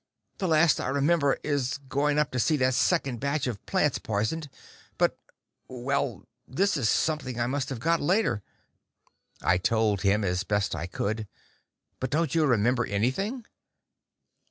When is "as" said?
10.23-10.43